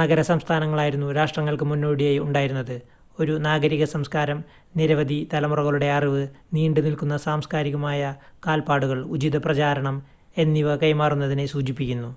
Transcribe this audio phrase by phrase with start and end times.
[0.00, 2.72] നഗര-സംസ്ഥാനങ്ങളായിരുന്നു രാഷ്ട്രങ്ങൾക്ക് മുന്നോടിയായി ഉണ്ടായിരുന്നത്
[3.18, 4.38] ഒരു നാഗരിക സംസ്കാരം
[4.74, 6.22] നിരവധി തലമുറകളുടെ അറിവ്
[6.54, 7.84] നീണ്ട് നിൽക്കുന്ന സാംസ്‌കാരിക
[8.46, 9.98] കാൽപ്പാടുകൾ ഉചിതമായ പ്രചാരണം
[10.36, 12.12] എന്നിവ കൈമാറുന്നതിനെ സൂചിപ്പിക്കുന്നു